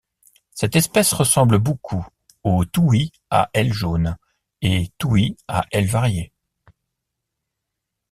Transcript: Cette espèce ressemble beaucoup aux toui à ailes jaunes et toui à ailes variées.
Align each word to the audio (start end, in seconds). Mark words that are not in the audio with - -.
Cette 0.55 0.75
espèce 0.75 1.13
ressemble 1.13 1.59
beaucoup 1.59 2.03
aux 2.41 2.65
toui 2.65 3.11
à 3.29 3.51
ailes 3.53 3.71
jaunes 3.71 4.17
et 4.63 4.91
toui 4.97 5.37
à 5.47 5.63
ailes 5.71 5.85
variées. 5.91 6.33